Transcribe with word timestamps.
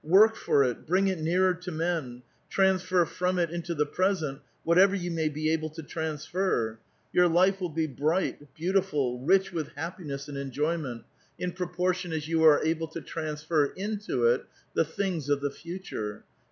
work 0.03 0.35
for 0.35 0.63
it! 0.63 0.87
bring 0.87 1.07
it 1.09 1.19
nearer 1.19 1.53
to 1.53 1.71
men! 1.71 2.19
transfer 2.49 3.05
from 3.05 3.37
it 3.37 3.51
into 3.51 3.75
the 3.75 3.85
present 3.85 4.39
whatever 4.63 4.95
you 4.95 5.11
may 5.11 5.29
be 5.29 5.51
able 5.51 5.69
to 5.69 5.83
transfer. 5.83 6.79
Your 7.13 7.27
life 7.27 7.61
will 7.61 7.69
be 7.69 7.85
bright, 7.85 8.51
beautiful, 8.55 9.19
rich 9.19 9.51
with 9.53 9.67
happiness 9.75 10.27
and 10.27 10.39
enjoyment, 10.39 11.03
in 11.37 11.51
pro 11.51 11.67
388 11.67 11.67
A 11.67 11.67
VITAL 11.67 11.67
QUESTION. 11.67 11.75
portion 11.77 12.11
as 12.13 12.25
yoii 12.25 12.49
arc 12.57 12.65
able 12.65 12.87
to 12.87 13.01
transfer 13.01 13.65
into 13.77 14.25
it 14.25 14.45
the 14.73 14.83
things 14.85 15.29
of 15.29 15.41
tlie 15.41 15.53
future. 15.53 16.23